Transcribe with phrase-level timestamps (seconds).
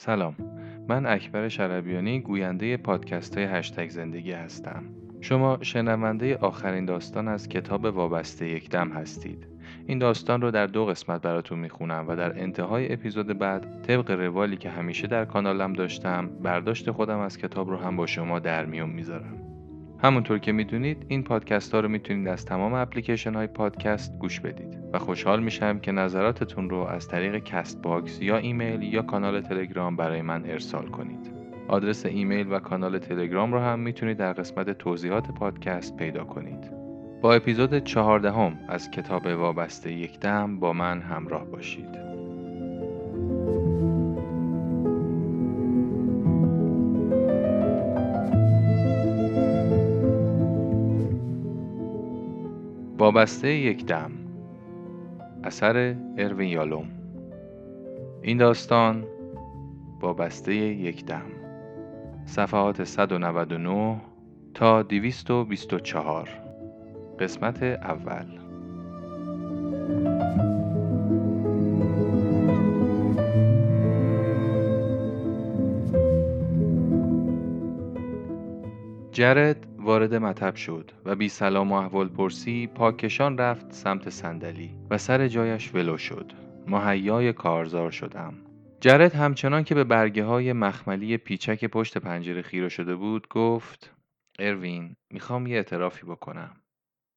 [0.00, 0.34] سلام.
[0.88, 4.84] من اکبر شربیانی گوینده پادکست های هشتگ زندگی هستم.
[5.20, 9.46] شما شنونده آخرین داستان از کتاب وابسته یک دم هستید.
[9.86, 14.56] این داستان رو در دو قسمت براتون می‌خونم و در انتهای اپیزود بعد طبق روالی
[14.56, 18.90] که همیشه در کانالم داشتم برداشت خودم از کتاب رو هم با شما در میون
[18.90, 19.57] می‌ذارم.
[20.02, 24.78] همونطور که می‌دونید این پادکست ها رو می‌تونید از تمام اپلیکیشن های پادکست گوش بدید
[24.92, 30.22] و خوشحال میشم که نظراتتون رو از طریق Castbox یا ایمیل یا کانال تلگرام برای
[30.22, 31.32] من ارسال کنید.
[31.68, 36.70] آدرس ایمیل و کانال تلگرام رو هم می‌تونید در قسمت توضیحات پادکست پیدا کنید.
[37.22, 42.07] با اپیزود چهاردهم از کتاب وابسته یک دم با من همراه باشید.
[52.98, 54.10] وابسته یک دم.
[55.44, 56.88] اثر اروین یالوم.
[58.22, 59.04] این داستان
[60.00, 61.26] وابسته یک دم.
[62.24, 64.00] صفحات 199
[64.54, 66.28] تا 224
[67.18, 68.26] قسمت اول.
[79.12, 84.98] جرد وارد مطب شد و بی سلام و احوال پرسی پاکشان رفت سمت صندلی و
[84.98, 86.32] سر جایش ولو شد.
[86.66, 88.34] مهیای کارزار شدم.
[88.80, 93.94] جرد همچنان که به برگه های مخملی پیچک پشت پنجره خیره شده بود گفت
[94.38, 96.56] اروین می‌خوام یه اعترافی بکنم.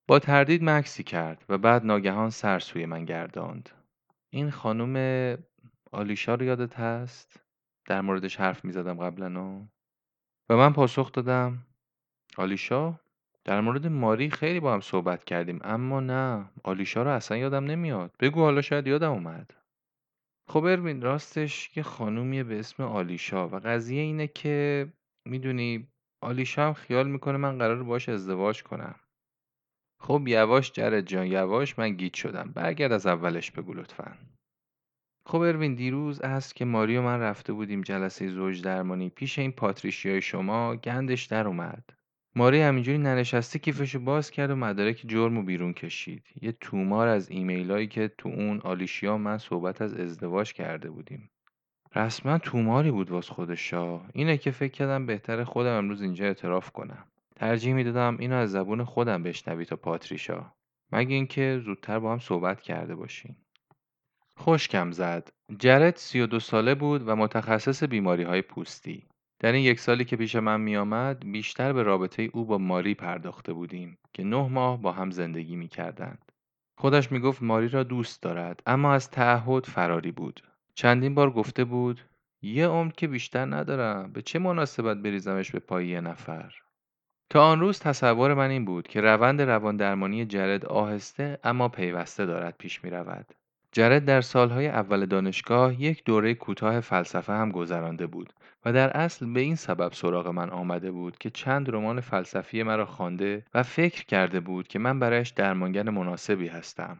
[0.07, 3.69] با تردید مکسی کرد و بعد ناگهان سر سوی من گرداند.
[4.29, 5.37] این خانم
[5.91, 7.43] آلیشا رو یادت هست؟
[7.87, 9.67] در موردش حرف می‌زدم قبلا
[10.49, 11.65] و من پاسخ دادم
[12.37, 12.99] آلیشا؟
[13.43, 18.11] در مورد ماری خیلی با هم صحبت کردیم اما نه آلیشا رو اصلا یادم نمیاد.
[18.19, 19.53] بگو حالا شاید یادم اومد.
[20.47, 24.87] خب اروین راستش یه خانومیه به اسم آلیشا و قضیه اینه که
[25.25, 25.87] می‌دونی
[26.21, 28.95] آلیشا هم خیال می‌کنه من قرار باش ازدواج کنم.
[29.99, 32.51] خب یواش جرد جان یواش من گیج شدم.
[32.55, 34.17] برگرد از اولش بگو لطفا.
[35.25, 39.09] خب اروین دیروز است که ماری و من رفته بودیم جلسه زوج درمانی.
[39.09, 42.00] پیش این پاتریشیای شما گندش در اومد.
[42.35, 46.23] ماری همینجوری ننشسته کیفشو باز کرد و مدارک جرم بیرون کشید.
[46.41, 51.29] یه تومار از ایمیلایی که تو اون آلیشیا من صحبت از ازدواج کرده بودیم.
[51.95, 57.05] رسما توماری بود واس خودشا اینه که فکر کردم بهتر خودم امروز اینجا اعتراف کنم.
[57.35, 60.53] ترجیح می‌دادم اینو از زبون خودم بشنوی تا پاتریشا.
[60.91, 63.35] مگه اینکه زودتر با هم صحبت کرده باشیم.
[64.35, 65.29] خوشکم زد.
[65.59, 69.10] جرد 32 ساله بود و متخصص بیماری های پوستی.
[69.41, 73.53] در این یک سالی که پیش من میآمد بیشتر به رابطه او با ماری پرداخته
[73.53, 76.31] بودیم که نه ماه با هم زندگی می کردند.
[76.77, 80.41] خودش می گفت ماری را دوست دارد اما از تعهد فراری بود.
[80.75, 82.01] چندین بار گفته بود
[82.41, 86.55] یه عمر که بیشتر ندارم به چه مناسبت بریزمش به پای یه نفر
[87.29, 92.25] تا آن روز تصور من این بود که روند روان درمانی جرد آهسته اما پیوسته
[92.25, 93.33] دارد پیش می رود.
[93.71, 98.33] جرد در سالهای اول دانشگاه یک دوره کوتاه فلسفه هم گذرانده بود
[98.65, 102.85] و در اصل به این سبب سراغ من آمده بود که چند رمان فلسفی مرا
[102.85, 106.99] خوانده و فکر کرده بود که من برایش درمانگر مناسبی هستم.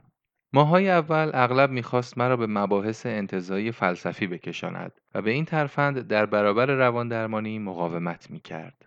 [0.54, 6.26] ماهای اول اغلب می‌خواست مرا به مباحث انتظایی فلسفی بکشاند و به این ترفند در
[6.26, 8.86] برابر روان درمانی مقاومت می‌کرد.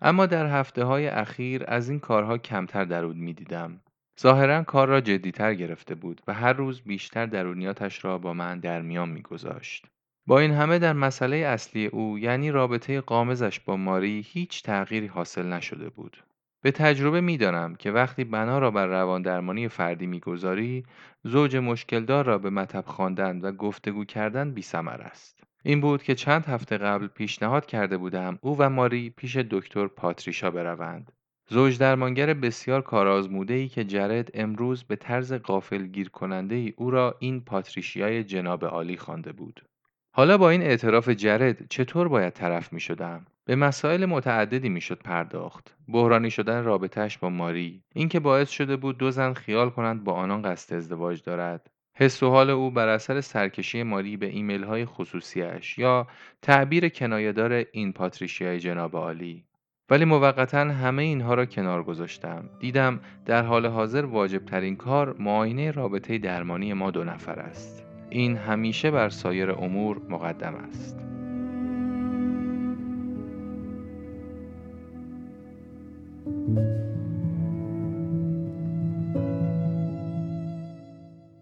[0.00, 3.80] اما در هفته های اخیر از این کارها کمتر درود می‌دیدم
[4.20, 8.82] ظاهرا کار را جدیتر گرفته بود و هر روز بیشتر درونیاتش را با من در
[8.82, 9.86] میان میگذاشت.
[10.26, 15.46] با این همه در مسئله اصلی او یعنی رابطه قامزش با ماری هیچ تغییری حاصل
[15.46, 16.24] نشده بود.
[16.62, 20.84] به تجربه می‌دانم که وقتی بنا را بر روان درمانی فردی می‌گذاری
[21.24, 25.42] زوج مشکلدار را به مطب خواندن و گفتگو کردن بی است.
[25.62, 30.50] این بود که چند هفته قبل پیشنهاد کرده بودم او و ماری پیش دکتر پاتریشا
[30.50, 31.12] بروند.
[31.48, 36.90] زوج درمانگر بسیار کارآزموده ای که جرد امروز به طرز قافل گیر کننده ای او
[36.90, 39.64] را این پاتریشیای جناب عالی خوانده بود.
[40.12, 45.76] حالا با این اعتراف جرد چطور باید طرف می شدم؟ به مسائل متعددی می‌شد پرداخت.
[45.88, 50.42] بحرانی شدن رابطهش با ماری، اینکه باعث شده بود دو زن خیال کنند با آنان
[50.42, 51.70] قصد ازدواج دارد.
[51.96, 56.06] حس و حال او بر اثر سرکشی ماری به ایمیل های خصوصیش یا
[56.42, 59.44] تعبیر کنایهدار این پاتریشیای جناب عالی
[59.90, 62.50] ولی موقتا همه اینها را کنار گذاشتم.
[62.60, 67.84] دیدم در حال حاضر واجب ترین کار معاینه رابطه درمانی ما دو نفر است.
[68.10, 71.00] این همیشه بر سایر امور مقدم است.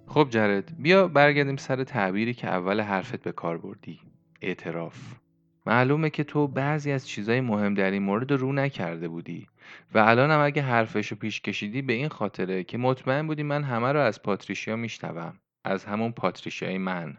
[0.06, 4.00] خب جرد بیا برگردیم سر تعبیری که اول حرفت به کار بردی.
[4.40, 5.14] اعتراف.
[5.66, 9.48] معلومه که تو بعضی از چیزای مهم در این مورد رو نکرده بودی.
[9.94, 14.00] و الانم اگه حرفشو پیش کشیدی به این خاطره که مطمئن بودی من همه رو
[14.00, 17.16] از پاتریشیا میشنوم از همون پاتریشیای من.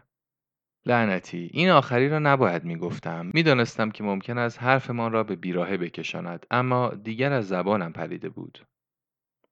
[0.86, 3.30] لعنتی این آخری را نباید می‌گفتم.
[3.34, 8.66] می‌دانستم که ممکن است حرفمان را به بیراهه بکشاند اما دیگر از زبانم پریده بود.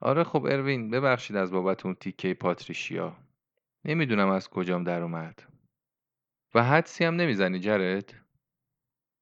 [0.00, 3.17] آره خب اروین ببخشید از بابت اون تیکه پاتریشیا.
[3.85, 5.43] نمی‌دونم از کجام در اومد.
[6.55, 8.21] و حدسی هم نمی‌زنی جرد؟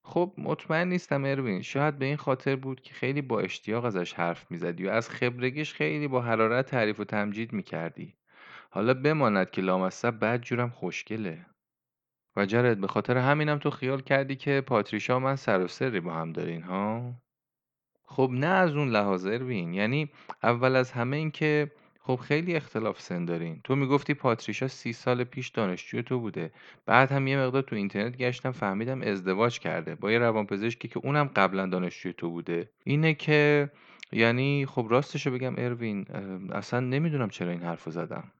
[0.02, 1.62] خب مطمئن نیستم اروین.
[1.62, 5.74] شاید به این خاطر بود که خیلی با اشتیاق ازش حرف می‌زدی و از خبرگیش
[5.74, 8.14] خیلی با حرارت تعریف و تمجید می‌کردی.
[8.70, 11.46] حالا بماند که لامصب بد جورم خوشگله.
[12.36, 16.00] و جرد به خاطر همینم تو خیال کردی که پاتریشا و من سر و سری
[16.00, 17.14] با هم دارین ها؟
[18.04, 19.74] خب نه از اون لحاظ اروین.
[19.74, 20.10] یعنی
[20.42, 21.70] اول از همه این که
[22.02, 23.60] خب خیلی اختلاف سن دارین.
[23.64, 26.52] تو می‌گفتی پاتریشا سی سال پیش دانشجوی تو بوده.
[26.86, 29.94] بعد هم یه مقدار تو اینترنت گشتم فهمیدم ازدواج کرده.
[29.94, 32.70] با یه روانپزشکی که اونم قبلا دانشجوی تو بوده.
[32.84, 33.70] اینه که
[34.12, 36.06] یعنی خب راستشو بگم اروین
[36.52, 38.32] اصلا نمی‌دونم چرا این حرفو زدم.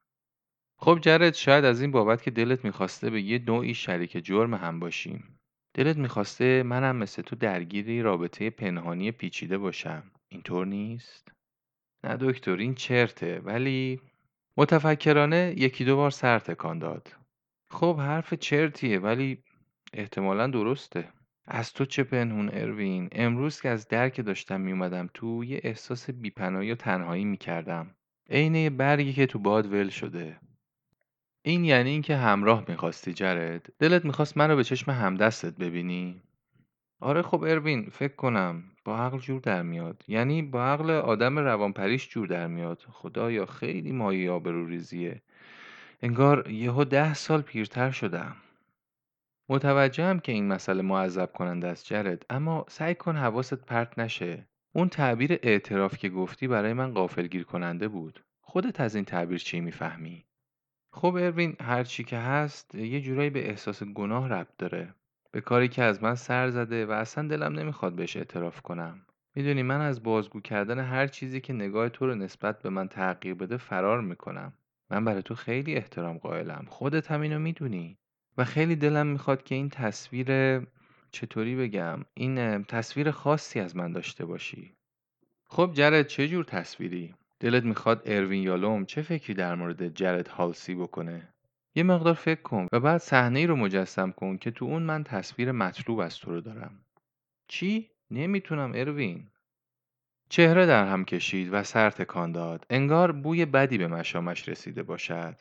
[0.76, 4.80] خب جرد شاید از این بابت که دلت می‌خواسته به یه نوعی شریک جرم هم
[4.80, 5.38] باشیم
[5.74, 10.02] دلت می‌خواسته منم مثل تو درگیری رابطه پنهانی پیچیده باشم.
[10.28, 11.32] اینطور نیست؟
[12.04, 13.40] نه دکتر این چرته.
[13.44, 14.00] ولی
[14.56, 17.16] متفکرانه یکی دو بار سر تکان داد.
[17.70, 19.38] خب حرف چرتیه ولی
[19.92, 21.08] احتمالا درسته.
[21.46, 26.72] از تو چه پنهون اروین؟ امروز که از درک داشتم میومدم تو یه احساس بیپناهی
[26.72, 27.94] و تنهایی می‌کردم.
[28.30, 30.40] عین یه برگی که تو باد ول شده.
[31.42, 36.22] این یعنی اینکه همراه می‌خواستی جرد دلت می‌خواست منو به چشم همدستت ببینی؟
[37.00, 38.62] آره خب اروین فکر کنم.
[38.84, 40.04] با عقل جور در میاد.
[40.08, 42.82] یعنی با عقل آدم روانپریش جور در میاد.
[42.90, 45.22] خدایا خیلی مایه آبروریزیه
[46.02, 48.36] انگار یهو ده سال پیرتر شدم.
[49.48, 52.26] متوجهم که این مسئله معذب کننده است جرد.
[52.30, 54.46] اما سعی کن حواست پرت نشه.
[54.72, 58.24] اون تعبیر اعتراف که گفتی برای من غافلگیر کننده بود.
[58.40, 60.24] خودت از این تعبیر چی می‌فهمی؟
[60.92, 64.94] خب اروین هر چی که هست یه جورایی به احساس گناه ربط داره.
[65.32, 69.02] به کاری که از من سر زده و اصلا دلم نمی‌خواد بهش اعتراف کنم.
[69.34, 73.34] می‌دونی من از بازگو کردن هر چیزی که نگاه تو رو نسبت به من تغییر
[73.34, 74.52] بده فرار می‌کنم.
[74.90, 76.66] من برای تو خیلی احترام قائلم.
[76.68, 77.98] خودت هم اینو می‌دونی.
[78.38, 80.60] و خیلی دلم می‌خواد که این تصویر
[81.12, 84.74] چطوری بگم؟ این تصویر خاصی از من داشته باشی.
[85.46, 90.74] خب جرد چه جور تصویری؟ دلت می‌خواد اروین یالوم چه فکری در مورد جرد هالسی
[90.74, 91.28] بکنه؟
[91.74, 95.52] یه مقدار فکر کن و بعد صحنه رو مجسم کن که تو اون من تصویر
[95.52, 96.84] مطلوب از تو رو دارم.
[97.48, 99.30] چی؟ نمی‌تونم اروین.
[100.28, 102.66] چهره در هم کشید و سر تکان داد.
[102.70, 105.36] انگار بوی بدی به مشامش رسیده باشد.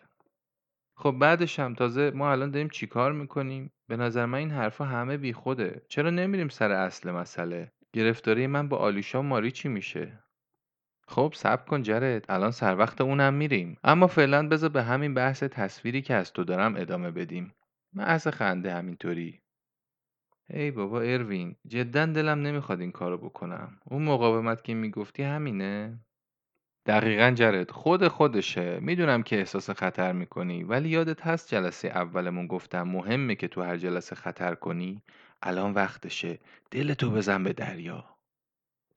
[0.96, 5.18] خب بعدش هم تازه ما الان داریم چیکار می‌کنیم؟ به نظر من این حرفا همه
[5.18, 5.82] بیخوده.
[5.88, 10.24] چرا نمیریم سر اصل مسئله؟ گرفتاری من با آلیشا ماری چی میشه.
[11.10, 13.78] خب صبر کن جرد الان سر وقت اونم میریم.
[13.84, 17.54] اما فعلا بذار به همین بحث تصویری که از تو دارم ادامه بدیم.
[17.94, 19.42] محض خنده همینطوری.
[20.50, 23.80] ای بابا اروین جدا دلم نمی‌خواد این کارو بکنم.
[23.86, 26.00] اون مقاومت که می‌گفتی همینه؟
[26.86, 28.80] دقیقا جرد خود خودشه.
[28.80, 33.78] می‌دونم که احساس خطر می‌کنی ولی یادت هست جلسه اولمون گفتم مهمه که تو هر
[33.78, 35.04] جلسه خطر کنی؟
[35.42, 36.40] الان وقتشه.
[36.72, 38.19] دلتو بزن به دریا.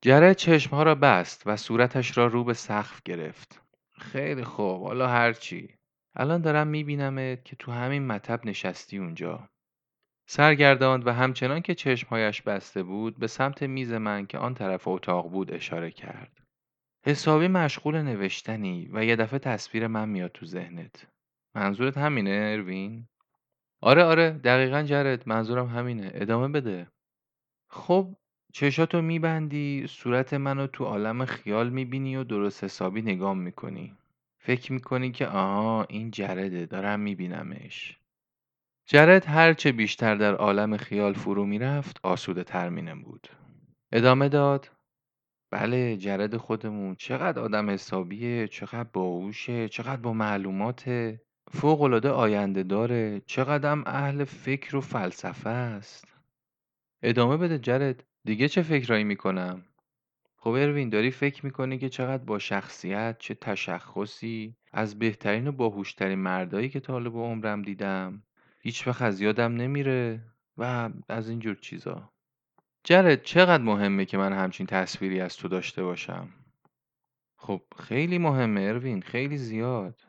[0.05, 3.61] جره چشمها را بست و صورتش را رو به سقف گرفت.
[3.91, 5.69] خیلی خوب حالا هرچی.
[6.15, 9.49] الان دارم میبینمت که تو همین مطب نشستی اونجا.
[10.25, 15.29] سرگرداند و همچنان که چشمهایش بسته بود به سمت میز من که آن طرف اتاق
[15.29, 16.41] بود اشاره کرد.
[17.05, 21.07] حسابی مشغول نوشتنی و یه دفعه تصویر من میاد تو ذهنت.
[21.55, 23.07] منظورت همینه اروین؟
[23.81, 26.87] آره آره دقیقا جرد منظورم همینه ادامه بده.
[27.69, 28.15] خب
[28.55, 33.97] چشاتو میبندی صورت منو تو عالم خیال می‌بینی و درست حسابی نگام می‌کنی.
[34.39, 37.97] فکر می‌کنی که آها این جرده دارم میبینمش.
[38.85, 43.27] جرد هرچه بیشتر در عالم خیال فرو می‌رفت آسوده تر بود.
[43.91, 44.71] ادامه داد
[45.51, 51.15] بله جرد خودمون چقدر آدم حسابیه چقدر باهوشه چقدر با معلومات
[51.51, 56.05] فوق العاده آینده داره چقدر اهل فکر و فلسفه است.
[57.03, 58.03] ادامه بده جرد.
[58.25, 59.65] دیگه چه فکرایی می‌کنم؟
[60.37, 66.19] خب اروین داری فکر می‌کنی که چقدر با شخصیت چه تشخصی از بهترین و باهوشترین
[66.19, 68.23] مردایی که تا با عمرم دیدم
[68.59, 70.21] هیچ وقت از یادم نمیره
[70.57, 72.09] و از اینجور چیزا.
[72.83, 76.29] جرد چقدر مهمه که من همچین تصویری از تو داشته باشم؟
[77.37, 80.01] خب خیلی مهمه اروین خیلی زیاد.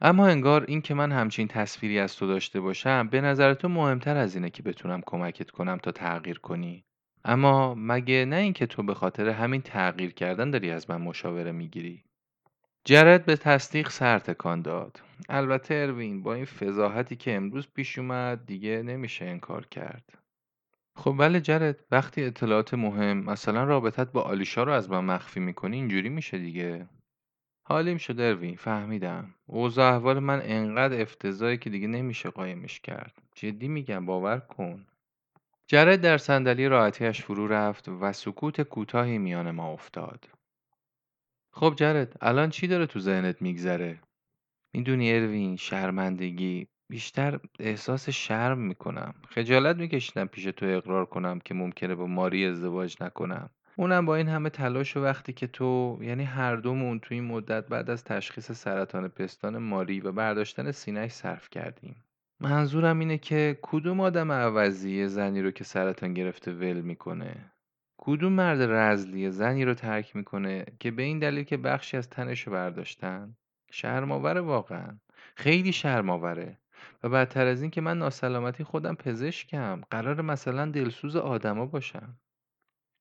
[0.00, 4.16] اما انگار این که من همچین تصویری از تو داشته باشم به نظر تو مهمتر
[4.16, 6.84] از اینه که بتونم کمکت کنم تا تغییر کنی.
[7.24, 12.04] اما مگه نه اینکه تو به خاطر همین تغییر کردن داری از من مشاوره می‌گیری؟
[12.84, 15.00] جرد به تصدیق سر تکان داد.
[15.28, 20.18] البته اروین با این فضاحتی که امروز پیش اومد دیگه نمیشه انکار کرد.
[20.96, 25.76] خب بله جرد وقتی اطلاعات مهم مثلا رابطت با آلیشا رو از من مخفی می‌کنی
[25.76, 26.88] اینجوری میشه دیگه.
[27.62, 29.34] حالیم شد اروین فهمیدم.
[29.46, 33.22] اوضاع احوال من انقدر افتضاحی که دیگه نمیشه قایمش کرد.
[33.34, 34.86] جدی میگم باور کن.
[35.72, 40.28] جرد در صندلی راحتیش فرو رفت و سکوت کوتاهی میان ما افتاد.
[41.52, 44.00] خب جرد الان چی داره تو ذهنت میگذره؟
[44.74, 46.66] می‌دونی اروین شرمندگی.
[46.88, 49.14] بیشتر احساس شرم می‌کنم.
[49.28, 53.50] خجالت میکشیدم پیش تو اقرار کنم که ممکنه با ماری ازدواج نکنم.
[53.76, 57.66] اونم با این همه تلاش و وقتی که تو یعنی هر دومون تو این مدت
[57.66, 62.04] بعد از تشخیص سرطان پستان ماری و برداشتن سینهش صرف کردیم.
[62.40, 67.52] منظورم اینه که کدوم آدم عوضی زنی رو که سرطان گرفته ول می‌کنه؟
[67.98, 72.46] کدوم مرد رزلی زنی رو ترک می‌کنه که به این دلیل که بخشی از تنش
[72.46, 73.36] رو برداشتن؟
[73.70, 74.98] شرماوره واقعا.
[75.36, 76.58] خیلی شرماوره
[77.02, 79.80] و بدتر از این که من ناسلامتی خودم پزشکم.
[79.90, 82.18] قرار مثلا دلسوز آدما باشم.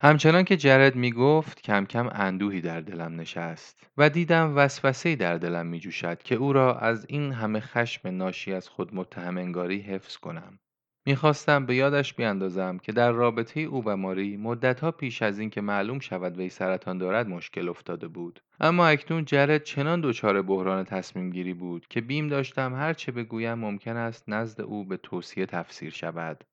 [0.01, 5.65] همچنان که جرد می‌گفت کم کم اندوهی در دلم نشست و دیدم وسوسه‌ای در دلم
[5.65, 10.60] میجوشد که او را از این همه خشم ناشی از خود متهم انگاری حفظ کنم.
[11.06, 16.00] می‌خواستم به یادش بیاندازم که در رابطه او و ماری مدتها پیش از اینکه معلوم
[16.00, 18.41] شود وی سرطان دارد مشکل افتاده بود.
[18.60, 23.53] اما اکنون جرد چنان دچار بحران تصمیم گیری بود که بیم داشتم هر چه بگویم
[23.53, 26.44] ممکن است نزد او به توصیه تفسیر شود.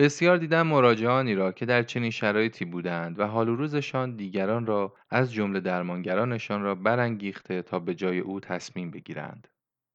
[0.00, 4.94] بسیار دیدم مراجعانی را که در چنین شرایطی بودند و حال و روزشان دیگران را
[5.10, 9.48] از جمله درمانگرانشان را برانگیخته تا به جای او تصمیم بگیرند.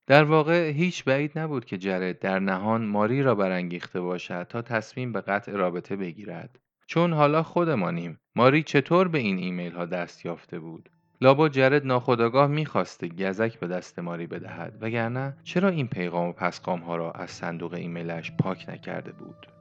[0.08, 5.12] در واقع هیچ بعید نبود که جرد در نهان ماری را برانگیخته باشد تا تصمیم
[5.12, 6.60] به قطع رابطه بگیرد.
[6.88, 10.90] چون حالا خودمانیم ماری چطور به این ایمیل ها دست یافته بود؟
[11.22, 16.80] لابا جرد ناخداگاه می‌خواسته گزک به دست ماری بدهد وگرنه چرا این پیغام و پسقام
[16.80, 19.55] ها را از صندوق ایمیلش پاک نکرده بود؟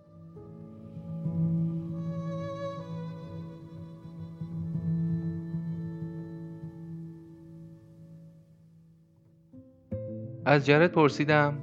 [10.46, 11.58] از جرد پرسیدم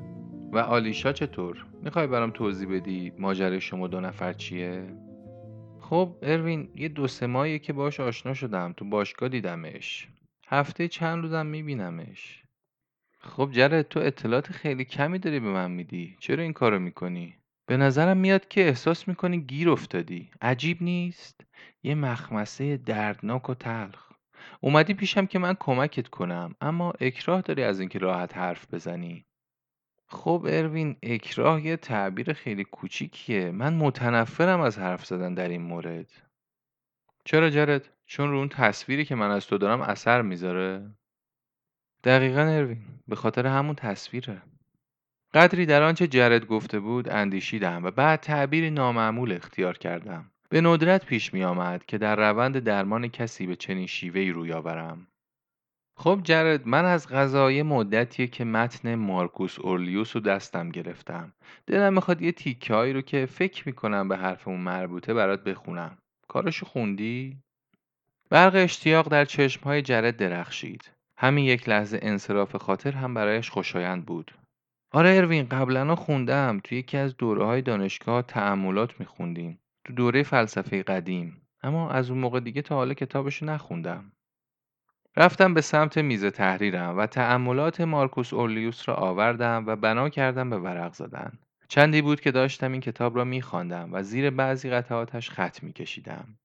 [0.53, 4.97] و آلیشا چطور؟ می‌خوای برام توضیح بدی ماجرای شما دو نفر چیه؟
[5.79, 10.07] خب اروین یه دو سه ماهیه که باش آشنا شدم تو باشگاه دیدمش
[10.47, 12.43] هفته چند روزم میبینمش
[13.19, 17.35] خب جرد تو اطلاعات خیلی کمی داری به من میدی چرا این کارو می‌کنی؟
[17.67, 21.41] به نظرم میاد که احساس می‌کنی گیر افتادی عجیب نیست؟
[21.83, 24.10] یه مخمسه دردناک و تلخ
[24.61, 29.25] اومدی پیشم که من کمکت کنم اما اکراه داری از اینکه راحت حرف بزنی.
[30.07, 33.51] خب اروین اکراه یه تعبیر خیلی کوچیکیه.
[33.51, 36.11] من متنفرم از حرف زدن در این مورد.
[37.25, 40.91] چرا جرد؟ چون رو اون تصویری که من از تو دارم اثر می‌ذاره؟
[42.03, 44.41] دقیقا اروین به خاطر همون تصویره.
[45.33, 50.31] قدری در آنچه جرد گفته بود اندیشیدم و بعد تعبیری نامعمول اختیار کردم.
[50.51, 55.07] به ندرت پیش می آمد که در روند درمان کسی به چنین شیوهی روی آورم.
[55.97, 61.33] خب جرد من از غذای مدتیه که متن مارکوس اورلیوس رو دستم گرفتم.
[61.67, 65.97] دلم می‌خواد یه تیکهایی رو که فکر می‌کنم به حرفمون مربوطه برات بخونم.
[66.27, 67.37] کارشو خوندی؟
[68.29, 70.91] برق اشتیاق در چشمهای جرد درخشید.
[71.17, 74.31] همین یک لحظه انصراف خاطر هم برایش خوشایند بود.
[74.91, 76.59] آره اروین قبلا خوندم.
[76.63, 79.60] توی یکی از دوره های دانشگاه تعملات میخوندیم.
[79.85, 84.11] تو دوره فلسفه قدیم اما از اون موقع دیگه تا حالا کتابشو نخوندم.
[85.17, 90.57] رفتم به سمت میز تحریرم و تأملات مارکوس اورلیوس را آوردم و بنا کردم به
[90.57, 91.31] ورق زدن.
[91.67, 96.37] چندی بود که داشتم این کتاب را میخواندم و زیر بعضی قطعاتش خط میکشیدم.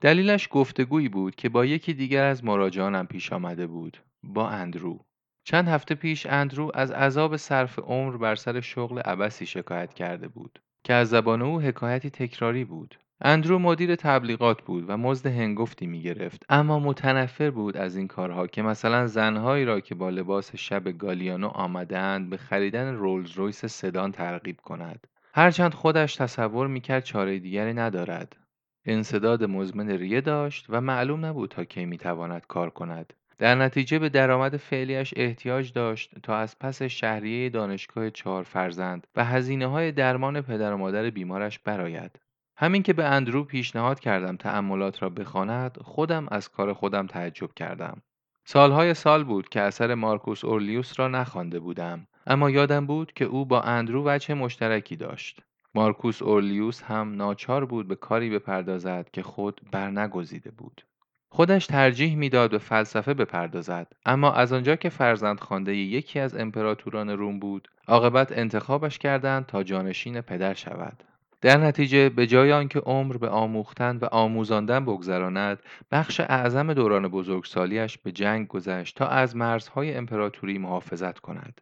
[0.00, 5.04] دلیلش گفتگویی بود که با یکی دیگر از مراجعانم پیش آمده بود با اندرو.
[5.44, 10.62] چند هفته پیش اندرو از عذاب صرف عمر بر سر شغل عبسی شکایت کرده بود.
[10.84, 12.98] که از زبان او حکایتی تکراری بود.
[13.20, 18.46] اندرو مدیر تبلیغات بود و مزد هنگفتی می گرفت اما متنفر بود از این کارها
[18.46, 24.12] که مثلا زنهایی را که با لباس شب گالیانو آمدند به خریدن رولز رویس سدان
[24.12, 25.06] ترغیب کند.
[25.34, 28.36] هرچند خودش تصور می‌کرد چاره دیگری ندارد.
[28.84, 33.12] انصداد مزمن ریه داشت و معلوم نبود تا کی می‌تواند کار کند.
[33.38, 39.24] در نتیجه به درآمد فعلیش احتیاج داشت تا از پس شهریه دانشگاه چهار فرزند و
[39.24, 42.20] هزینه های درمان پدر و مادر بیمارش براید
[42.56, 48.02] همین که به اندرو پیشنهاد کردم تأملات را بخواند خودم از کار خودم تعجب کردم.
[48.44, 53.44] سالهای سال بود که اثر مارکوس اورلیوس را نخوانده بودم اما یادم بود که او
[53.44, 55.42] با اندرو وجه مشترکی داشت.
[55.74, 60.87] مارکوس اورلیوس هم ناچار بود به کاری بپردازد که خود برنگزیده بود.
[61.30, 63.92] خودش ترجیح می‌داد به فلسفه بپردازد.
[64.06, 69.62] اما از آنجا که فرزند خانده یکی از امپراتوران روم بود عاقبت انتخابش کردند تا
[69.62, 71.04] جانشین پدر شود.
[71.40, 75.58] در نتیجه به جای آنکه عمر به آموختن و آموزاندن بگذراند
[75.90, 81.60] بخش اعظم دوران بزرگسالیش به جنگ گذشت تا از مرزهای امپراتوری محافظت کند.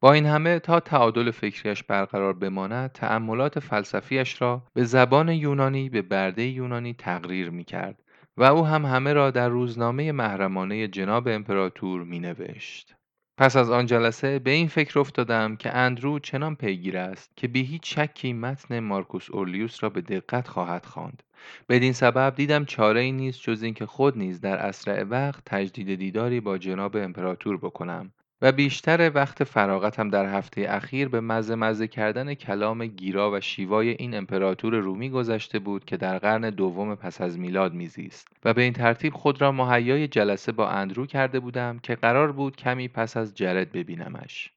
[0.00, 6.02] با این همه تا تعادل فکریش برقرار بماند تأملات فلسفیش را به زبان یونانی به
[6.02, 8.02] برده یونانی تقریر می کرد
[8.38, 12.94] و او هم همه را در روزنامه محرمانه جناب امپراتور می نوشت.
[13.38, 17.62] پس از آن جلسه به این فکر افتادم که اندرو چنان پیگیر است که بی
[17.62, 21.22] هیچ شکی متن مارکوس اورلیوس را به دقت خواهد خواند.
[21.68, 26.40] بدین سبب دیدم چاره ای نیست جز اینکه خود نیز در اسرع وقت تجدید دیداری
[26.40, 32.34] با جناب امپراتور بکنم و بیشتر وقت فراغتم در هفته اخیر به مزه مزه کردن
[32.34, 37.38] کلام گیرا و شیوای این امپراتور رومی گذشته بود که در قرن دوم پس از
[37.38, 41.94] میلاد میزیست و به این ترتیب خود را مهیای جلسه با اندرو کرده بودم که
[41.94, 44.52] قرار بود کمی پس از جرد ببینمش.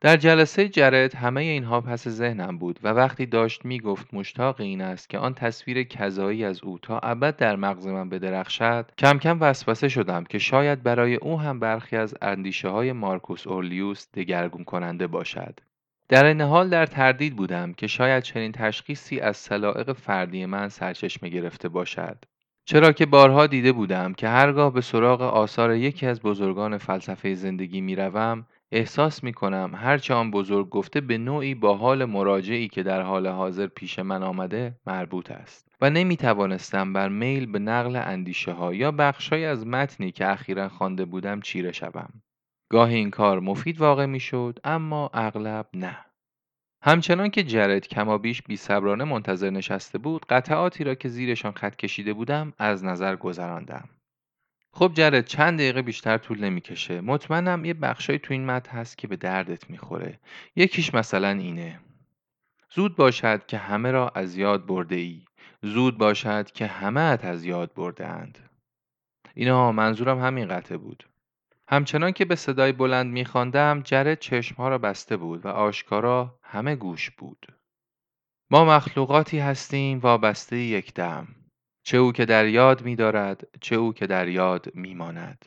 [0.00, 5.10] در جلسه جرد همه اینها پس ذهنم بود و وقتی داشت می‌گفت مشتاق این است
[5.10, 9.88] که آن تصویر کذایی از او تا ابد در مغز من بدرخشد کم کم وسوسه
[9.88, 15.60] شدم که شاید برای او هم برخی از اندیشه های مارکوس اورلیوس دگرگون کننده باشد.
[16.08, 21.28] در این حال در تردید بودم که شاید چنین تشخیصی از سلائق فردی من سرچشمه
[21.28, 22.24] گرفته باشد.
[22.64, 27.80] چرا که بارها دیده بودم که هرگاه به سراغ آثار یکی از بزرگان فلسفه زندگی
[27.80, 33.02] می‌روم احساس می کنم هرچه آن بزرگ گفته به نوعی با حال مراجعی که در
[33.02, 38.52] حال حاضر پیش من آمده مربوط است و نمی توانستم بر میل به نقل اندیشه
[38.52, 42.22] ها یا بخشهایی از متنی که اخیرا خوانده بودم چیره شوم.
[42.70, 45.98] گاهی این کار مفید واقع می شد اما اغلب نه.
[46.82, 52.12] همچنان که جرد کمابیش بی صبرانه منتظر نشسته بود قطعاتی را که زیرشان خط کشیده
[52.12, 53.88] بودم از نظر گذراندم.
[54.78, 57.00] خب جرد چند دقیقه بیشتر طول نمی‌کشه.
[57.00, 60.18] مطمئنم یه بخشای تو این متن هست که به دردت می‌خوره.
[60.56, 61.80] یکیش مثلا اینه.
[62.74, 65.22] زود باشد که همه را از یاد برده ای
[65.62, 68.38] زود باشد که همه ات از یاد برده اند
[69.34, 71.08] اینا منظورم همین قطعه بود.
[71.68, 77.10] همچنان که به صدای بلند میخواندم جرد چشمها را بسته بود و آشکارا همه گوش
[77.10, 77.46] بود.
[78.50, 81.28] ما مخلوقاتی هستیم وابسته یک دم.
[81.86, 85.44] چه او که در یاد می دارد چه او که در یاد می ماند.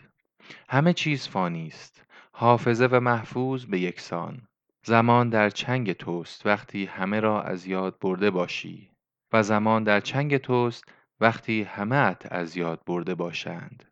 [0.69, 2.04] همه چیز فانی است.
[2.32, 4.47] حافظه و محفوظ به یکسان.
[4.86, 8.89] زمان در چنگ توست وقتی همه را از یاد برده باشی.
[9.34, 10.84] و زمان در چنگ توست
[11.19, 13.86] وقتی همه از یاد برده باشند.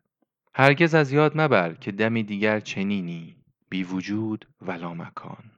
[0.54, 3.36] هرگز از یاد مبر که دمی دیگر چنینی
[3.68, 5.50] بی وجود ولا مکان.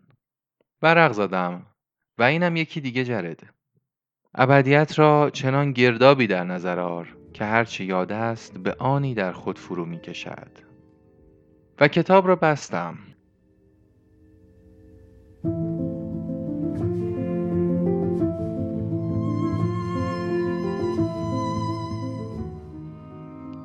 [0.80, 1.66] برق زدم
[2.18, 3.48] و اینم یکی دیگه جرده
[4.34, 9.58] ابدیت را چنان گردابی در نظر آر که هرچه یاد است به آنی در خود
[9.58, 10.50] فرو می کشد
[11.80, 12.98] و کتاب را بستم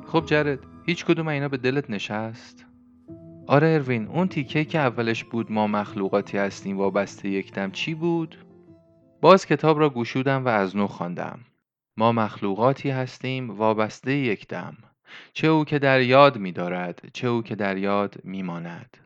[0.06, 2.66] خب جرد هیچ کدوم اینا به دلت نشست؟
[3.46, 8.45] آره اروین اون تیکه که اولش بود ما مخلوقاتی هستیم وابسته یکدم چی بود؟
[9.26, 11.40] باز کتاب را گشودم و از نو خواندم.
[11.96, 14.76] ما مخلوقاتی هستیم وابسته یک دم.
[15.32, 18.96] چه او که در یاد می دارد، چه او که در یاد می ماند.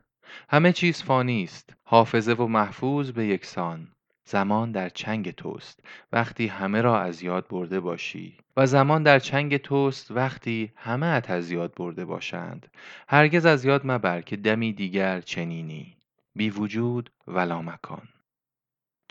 [0.48, 3.88] همه چیز فانی است، حافظه و محفوظ به یکسان.
[4.24, 5.80] زمان در چنگ توست
[6.12, 11.30] وقتی همه را از یاد برده باشی و زمان در چنگ توست وقتی همه ات
[11.30, 12.70] از یاد برده باشند
[13.08, 15.96] هرگز از یاد مبر که دمی دیگر چنینی
[16.34, 18.08] بی وجود ولا مکان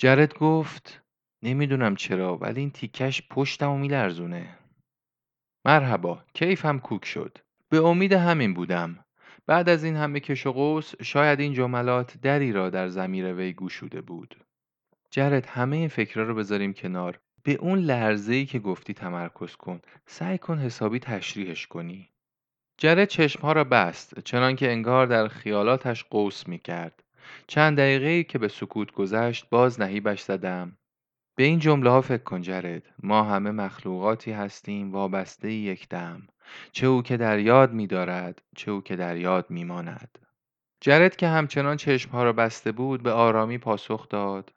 [0.02, 1.02] جرد گفت
[1.44, 4.58] نمی‌دونم چرا ولی این تیکش پشتم و میلرزونه.
[5.66, 7.38] مرحبا کیفم کوک شد.
[7.70, 9.06] به امید همین بودم.
[9.46, 13.54] بعد از این همه کش و قوس شاید این جملات دری را در زمیر وی
[13.54, 14.36] گوشوده بود.
[15.12, 17.20] جرد همه این فکرها رو بذاریم کنار.
[17.44, 19.82] به اون لحظه که گفتی تمرکز کن.
[20.06, 22.10] سعی کن حسابی تشریحش کنی.
[22.78, 27.04] جرد چشمها را بست چنانکه انگار در خیالاتش قوس می کرد
[27.48, 30.78] چند دقیقه که به سکوت گذشت باز نهیبش زدم.
[31.36, 32.84] به این جمله ها فکر کن جرد.
[33.04, 36.28] ما همه مخلوقاتی هستیم وابسته یک دم.
[36.72, 40.20] چه او که در یاد می دارد چه او که در یاد می ماند
[40.82, 44.54] جرد که همچنان چشمها را بسته بود به آرامی پاسخ داد.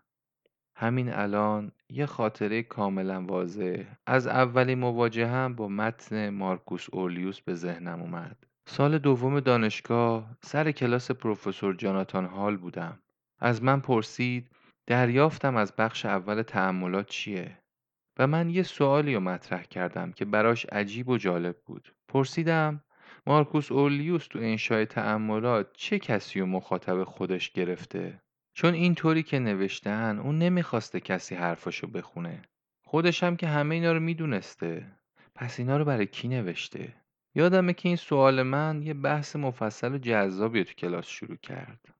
[0.76, 3.84] همین الان یه خاطره کاملا واضح.
[4.06, 8.36] از اولین مواجه هم با متن مارکوس اولیوس به ذهنم اومد.
[8.66, 13.02] سال دوم دانشگاه سر کلاس پروفسور جاناتان هال بودم.
[13.38, 14.50] از من پرسید
[14.86, 17.58] دریافتم از بخش اول تأملات چیه؟
[18.18, 21.94] و من یه سوالی رو مطرح کردم که براش عجیب و جالب بود.
[22.08, 22.84] پرسیدم
[23.26, 28.22] مارکوس اولیوس تو انشای تأملات چه کسی و مخاطب خودش گرفته؟
[28.54, 32.42] چون اینطوری که نوشتن اون نمی‌خواسته کسی حرفاشو بخونه.
[32.84, 34.86] خودش هم که همه اینا رو می‌دونسته.
[35.34, 37.01] پس اینا رو برای کی نوشته؟
[37.34, 41.94] یادمه که این سوال من یه بحث مفصل و جذابی تو کلاس شروع کرد.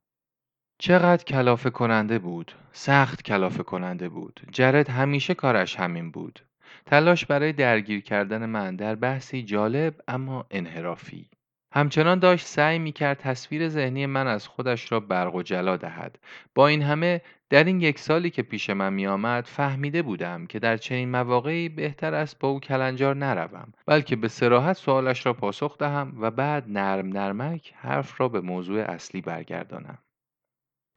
[0.78, 2.52] چقدر کلافه کننده بود.
[2.72, 4.40] سخت کلافه کننده بود.
[4.52, 6.40] جرد همیشه کارش همین بود.
[6.86, 11.28] تلاش برای درگیر کردن من در بحثی جالب اما انحرافی.
[11.74, 16.18] همچنان داشت سعی می کرد تصویر ذهنی من از خودش را برق و جلا دهد.
[16.54, 20.58] با این همه در این یک سالی که پیش من می آمد فهمیده بودم که
[20.58, 25.78] در چنین مواقعی بهتر است با او کلنجار نروم بلکه به سراحت سوالش را پاسخ
[25.78, 29.98] دهم و بعد نرم نرمک حرف را به موضوع اصلی برگردانم.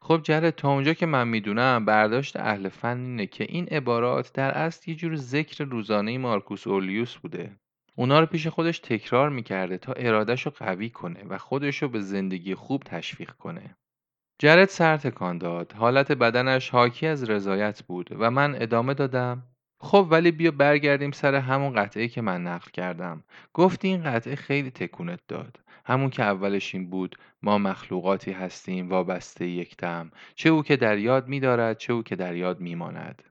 [0.02, 4.50] خب جره تا اونجا که من می‌دونم برداشت اهل فن اینه که این عبارات در
[4.50, 7.56] اصل یه جور ذکر روزانه مارکوس اولیوس بوده
[7.94, 12.00] اونا رو پیش خودش تکرار می‌کرده تا ارادش رو قوی کنه و خودش رو به
[12.00, 13.76] زندگی خوب تشویق کنه
[14.38, 15.72] جرد سر تکان داد.
[15.72, 19.42] حالت بدنش حاکی از رضایت بود و من ادامه دادم.
[19.80, 23.24] خب ولی بیا برگردیم سر همون قطعه که من نقل کردم.
[23.54, 25.60] گفتی این قطعه خیلی تکونت داد.
[25.84, 30.10] همون که اولش این بود ما مخلوقاتی هستیم وابسته یک دم.
[30.34, 33.22] چه او که در یاد میدارد چه او که در یاد میماند.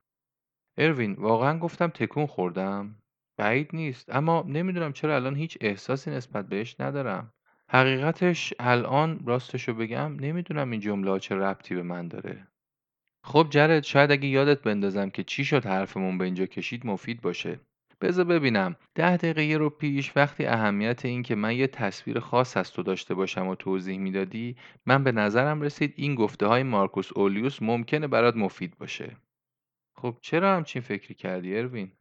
[0.78, 2.96] اروین واقعا گفتم تکون خوردم؟
[3.38, 4.14] بعید نیست.
[4.14, 7.32] اما نمی‌دونم چرا الان هیچ احساسی نسبت بهش ندارم.
[7.70, 12.46] حقیقتش الان راستشو بگم نمی‌دونم این جمله چه ربطی به من داره.
[13.24, 17.60] خب جرد شاید اگه یادت بندازم که چی شد حرفمون به اینجا کشید مفید باشه.
[18.00, 18.76] بذار ببینم.
[18.94, 23.14] ده دقیقه رو پیش وقتی اهمیت این که من یه تصویر خاص از تو داشته
[23.14, 28.36] باشم و توضیح می‌دادی من به نظرم رسید این گفته های مارکوس اولیوس ممکنه برات
[28.36, 29.16] مفید باشه.
[29.96, 31.92] خب چرا همچین فکری کردی اروین؟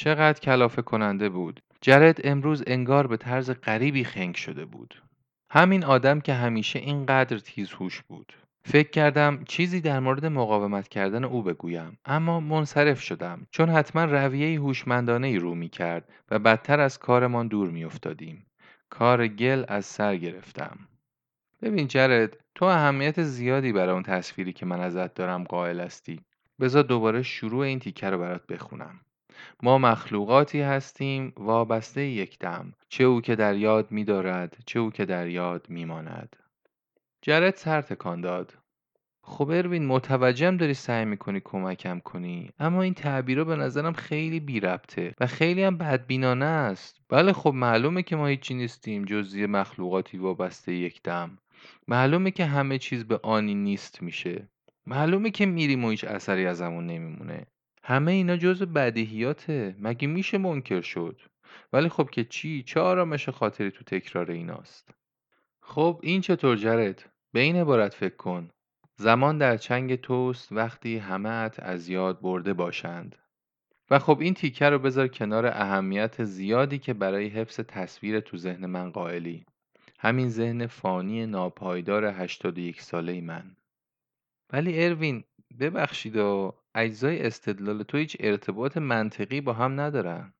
[0.00, 5.02] چقدر کلافه کننده بود جرد امروز انگار به طرز غریبی خنگ شده بود
[5.50, 8.32] همین آدم که همیشه اینقدر تیزهوش بود
[8.64, 14.60] فکر کردم چیزی در مورد مقاومت کردن او بگویم اما منصرف شدم چون حتما رویه
[14.60, 18.46] هوشمندانه ای رو می کرد و بدتر از کارمان دور می افتادیم.
[18.90, 20.78] کار گل از سر گرفتم.
[21.62, 26.20] ببین جرد تو اهمیت زیادی برای اون تصویری که من ازت دارم قائل هستی.
[26.60, 29.00] بذار دوباره شروع این تیکه رو برات بخونم.
[29.62, 32.72] ما مخلوقاتی هستیم وابسته یک دم.
[32.88, 36.36] چه او که در یاد می دارد چه او که در یاد می ماند.
[37.22, 38.54] جرد سر تکان داد.
[39.22, 44.60] خب اروین متوجهم داری سعی می‌کنی کمکم کنی اما این تعبیرها به نظرم خیلی بی
[44.60, 46.96] ربطه و خیلی هم بدبینانه است.
[47.08, 51.38] بله خب معلومه که ما هیچی نیستیم جزی مخلوقاتی وابسته یک دم.
[51.88, 54.48] معلومه که همه چیز به آنی نیست میشه.
[54.86, 57.46] معلومه که میریم و هیچ اثری از همون نمیمونه.
[57.90, 59.76] همه اینا جز بدیهیاته.
[59.78, 61.20] مگه میشه منکر شد؟
[61.72, 64.90] ولی خب که چی؟ چه آرامش خاطری تو تکرار ایناست؟
[65.62, 68.50] خب این چطور جرد به این عبارت فکر کن.
[68.96, 73.16] زمان در چنگ توست وقتی همه‌ات از یاد برده باشند.
[73.90, 78.66] و خب این تیکه رو بذار کنار اهمیت زیادی که برای حفظ تصویر تو ذهن
[78.66, 79.44] من قائلی.
[79.98, 83.56] همین ذهن فانی ناپایدار 81 ساله من.
[84.52, 85.24] ولی اروین
[85.58, 90.34] ببخشید و اجزای استدلال تو هیچ ارتباط منطقی با هم ندارن.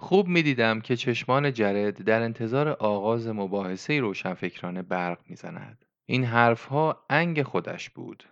[0.00, 5.84] خوب می‌دیدم که چشمان جرد در انتظار آغاز مباحثه روشنفکرانه برق می‌زند.
[6.06, 8.24] این حرفها انگ خودش بود.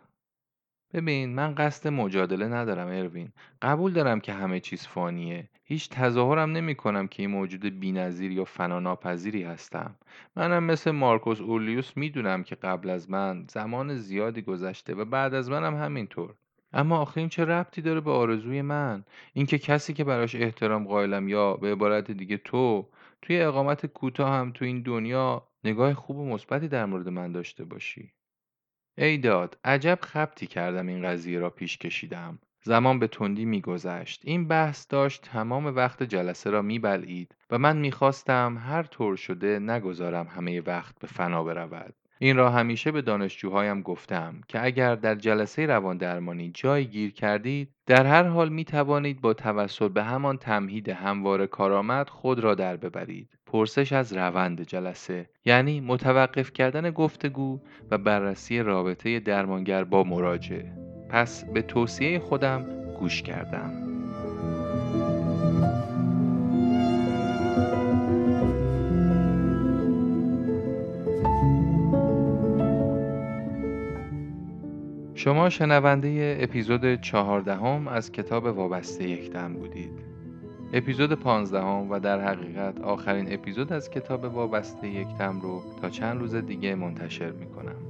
[0.92, 3.32] ببین من قصد مجادله ندارم اروین.
[3.62, 5.48] قبول دارم که همه چیز فانیه.
[5.64, 9.94] هیچ تظاهرم نمی کنم که این موجود بینظیر یا فناناپذیری هستم.
[10.36, 15.50] منم مثل مارکوس اولیوس می‌دونم که قبل از من زمان زیادی گذشته و بعد از
[15.50, 16.34] منم همینطور.
[16.72, 21.28] اما آخه این چه ربطی داره به آرزوی من؟ اینکه کسی که براش احترام قائلم
[21.28, 22.88] یا به عبارت دیگه تو
[23.22, 27.64] توی اقامت کوتاه هم تو این دنیا نگاه خوب و مثبتی در مورد من داشته
[27.64, 28.12] باشی.
[28.98, 32.38] ای داد عجب خبتی کردم این قضیه را پیش کشیدم.
[32.64, 34.20] زمان به تندی میگذشت.
[34.24, 40.26] این بحث داشت تمام وقت جلسه را میبلعید و من می‌خواستم هر طور شده نگذارم
[40.26, 41.94] همه وقت به فنا برود.
[42.18, 47.74] این را همیشه به دانشجوهایم گفتم که اگر در جلسه روان درمانی جایی گیر کردید
[47.86, 52.76] در هر حال می توانید با توسل به همان تمهید هموار کارآمد خود را در
[52.76, 53.38] ببرید.
[53.52, 57.60] پرسش از روند جلسه یعنی متوقف کردن گفتگو
[57.90, 60.62] و بررسی رابطه درمانگر با مراجع
[61.08, 62.66] پس به توصیه خودم
[63.00, 63.72] گوش کردم.
[75.14, 80.11] شما شنونده اپیزود چهاردهم از کتاب وابسته یکدم بودید.
[80.74, 86.34] اپیزود پانزدهم و در حقیقت آخرین اپیزود از کتاب وابسته یکدم رو تا چند روز
[86.34, 87.81] دیگه منتشر می‌کنم.